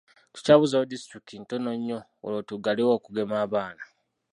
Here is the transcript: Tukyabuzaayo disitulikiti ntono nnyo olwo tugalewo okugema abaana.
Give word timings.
Tukyabuzaayo 0.33 0.89
disitulikiti 0.91 1.35
ntono 1.41 1.69
nnyo 1.75 1.99
olwo 2.25 2.41
tugalewo 2.49 2.91
okugema 2.97 3.35
abaana. 3.45 3.83